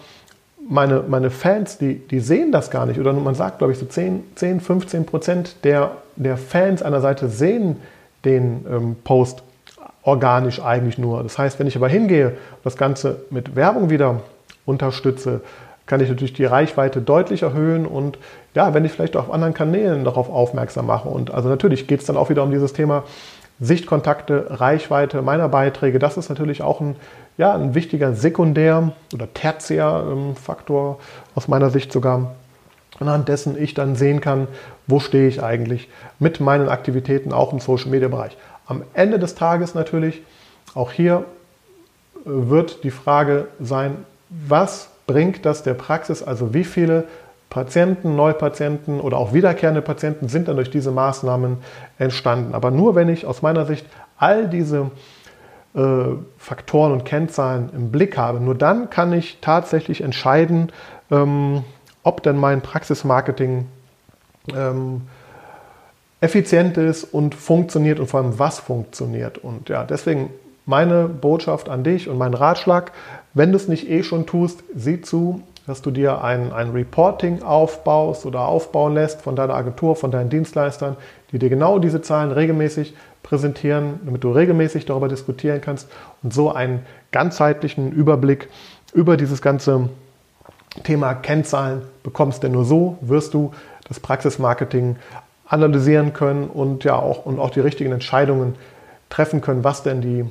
[0.68, 3.00] meine, meine Fans, die, die sehen das gar nicht.
[3.00, 7.28] Oder man sagt, glaube ich, so 10, 10 15 Prozent der, der Fans einer Seite
[7.28, 7.76] sehen
[8.24, 9.42] den ähm, Post
[10.02, 11.22] organisch eigentlich nur.
[11.22, 14.20] Das heißt, wenn ich aber hingehe, das Ganze mit Werbung wieder
[14.68, 15.40] unterstütze,
[15.86, 18.18] kann ich natürlich die Reichweite deutlich erhöhen und
[18.54, 21.08] ja, wenn ich vielleicht auf anderen Kanälen darauf aufmerksam mache.
[21.08, 23.04] Und also natürlich geht es dann auch wieder um dieses Thema
[23.60, 25.98] Sichtkontakte, Reichweite meiner Beiträge.
[25.98, 26.94] Das ist natürlich auch ein,
[27.38, 30.98] ja, ein wichtiger Sekundär- oder Tertiärfaktor
[31.34, 32.34] aus meiner Sicht sogar,
[33.00, 34.46] anhand dessen ich dann sehen kann,
[34.86, 38.36] wo stehe ich eigentlich mit meinen Aktivitäten auch im Social-Media-Bereich.
[38.66, 40.22] Am Ende des Tages natürlich,
[40.74, 41.24] auch hier
[42.14, 47.04] äh, wird die Frage sein, was bringt das der Praxis, also wie viele
[47.50, 51.58] Patienten, Neupatienten oder auch wiederkehrende Patienten sind dann durch diese Maßnahmen
[51.98, 52.54] entstanden.
[52.54, 53.86] Aber nur wenn ich aus meiner Sicht
[54.18, 54.90] all diese
[55.74, 55.80] äh,
[56.36, 60.72] Faktoren und Kennzahlen im Blick habe, nur dann kann ich tatsächlich entscheiden,
[61.10, 61.64] ähm,
[62.02, 63.66] ob denn mein Praxismarketing
[64.54, 65.02] ähm,
[66.20, 69.38] effizient ist und funktioniert und vor allem was funktioniert.
[69.38, 70.30] Und ja, deswegen
[70.66, 72.92] meine Botschaft an dich und mein Ratschlag,
[73.38, 77.42] wenn du es nicht eh schon tust, sieh zu, dass du dir ein, ein Reporting
[77.42, 80.96] aufbaust oder aufbauen lässt von deiner Agentur, von deinen Dienstleistern,
[81.30, 85.88] die dir genau diese Zahlen regelmäßig präsentieren, damit du regelmäßig darüber diskutieren kannst
[86.22, 86.80] und so einen
[87.12, 88.48] ganzheitlichen Überblick
[88.92, 89.88] über dieses ganze
[90.82, 92.42] Thema Kennzahlen bekommst.
[92.42, 93.52] Denn nur so wirst du
[93.86, 94.96] das Praxismarketing
[95.46, 98.56] analysieren können und ja auch, und auch die richtigen Entscheidungen
[99.10, 100.24] treffen können, was denn die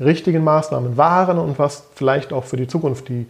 [0.00, 3.26] richtigen Maßnahmen waren und was vielleicht auch für die Zukunft die,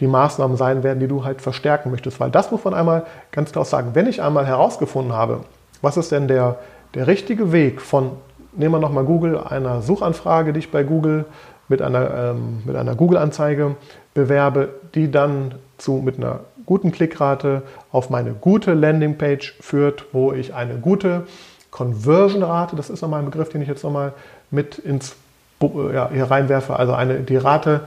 [0.00, 2.20] die Maßnahmen sein werden, die du halt verstärken möchtest.
[2.20, 3.90] Weil das muss man einmal ganz klar sagen.
[3.94, 5.40] Wenn ich einmal herausgefunden habe,
[5.82, 6.58] was ist denn der,
[6.94, 8.12] der richtige Weg von,
[8.52, 11.24] nehmen wir nochmal Google, einer Suchanfrage, die ich bei Google
[11.68, 13.76] mit einer, ähm, mit einer Google-Anzeige
[14.14, 20.54] bewerbe, die dann zu, mit einer guten Klickrate auf meine gute Landingpage führt, wo ich
[20.54, 21.26] eine gute
[21.70, 24.12] Conversion-Rate, das ist nochmal ein Begriff, den ich jetzt nochmal
[24.50, 25.16] mit ins
[25.60, 27.82] ja, hier reinwerfe, also eine, die Rate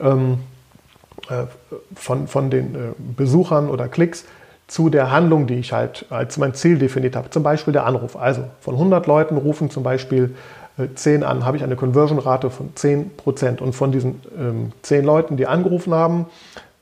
[0.00, 0.38] ähm,
[1.28, 1.44] äh,
[1.94, 4.24] von, von den äh, Besuchern oder Klicks
[4.66, 7.30] zu der Handlung, die ich halt als mein Ziel definiert habe.
[7.30, 8.16] Zum Beispiel der Anruf.
[8.16, 10.34] Also von 100 Leuten rufen zum Beispiel
[10.78, 13.60] äh, 10 an, habe ich eine Conversion-Rate von 10 Prozent.
[13.60, 16.26] Und von diesen ähm, 10 Leuten, die angerufen haben,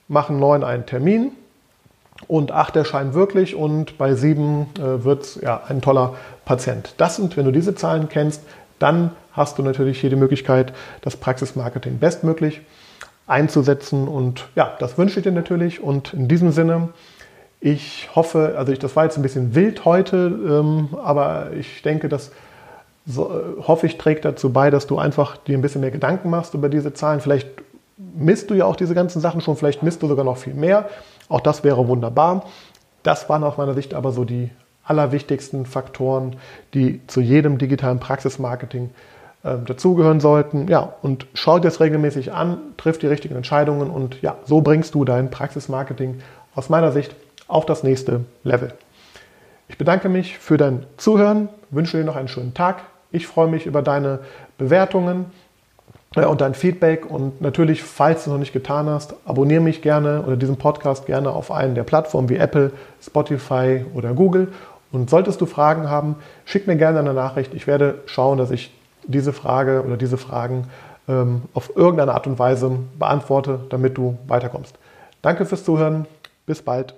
[0.09, 1.33] machen 9 einen Termin
[2.29, 6.95] und 8 erscheinen wirklich und bei 7 äh, wird es ja, ein toller Patient.
[6.97, 8.43] Das sind, wenn du diese Zahlen kennst,
[8.79, 12.61] dann hast du natürlich hier die Möglichkeit, das Praxismarketing bestmöglich
[13.27, 14.09] einzusetzen.
[14.09, 15.83] Und ja, das wünsche ich dir natürlich.
[15.83, 16.91] Und in diesem Sinne,
[17.61, 22.09] ich hoffe, also ich, das war jetzt ein bisschen wild heute, ähm, aber ich denke,
[22.09, 22.33] das
[23.07, 26.31] so, äh, hoffe ich trägt dazu bei, dass du einfach dir ein bisschen mehr Gedanken
[26.31, 27.21] machst über diese Zahlen.
[27.21, 27.49] Vielleicht
[27.97, 30.89] misst du ja auch diese ganzen Sachen schon, vielleicht misst du sogar noch viel mehr.
[31.29, 32.47] Auch das wäre wunderbar.
[33.03, 34.51] Das waren aus meiner Sicht aber so die
[34.85, 36.37] allerwichtigsten Faktoren,
[36.75, 38.91] die zu jedem digitalen Praxismarketing
[39.43, 40.69] dazugehören sollten.
[40.69, 44.95] Ja, und schau dir das regelmäßig an, triff die richtigen Entscheidungen und ja, so bringst
[44.95, 46.21] du dein Praxismarketing
[46.55, 47.15] aus meiner Sicht
[47.49, 48.73] auf das nächste Level.
[49.69, 52.83] Ich bedanke mich für dein Zuhören, wünsche dir noch einen schönen Tag.
[53.13, 54.21] Ich freue mich über deine
[54.59, 55.27] Bewertungen
[56.17, 57.09] äh, und dein Feedback.
[57.09, 61.07] Und natürlich, falls du es noch nicht getan hast, abonniere mich gerne oder diesen Podcast
[61.07, 64.49] gerne auf einen der Plattformen wie Apple, Spotify oder Google.
[64.93, 67.55] Und solltest du Fragen haben, schick mir gerne eine Nachricht.
[67.55, 68.73] Ich werde schauen, dass ich
[69.11, 70.69] diese Frage oder diese Fragen
[71.09, 74.77] ähm, auf irgendeine Art und Weise beantworte, damit du weiterkommst.
[75.23, 76.07] Danke fürs Zuhören.
[76.47, 76.95] Bis bald.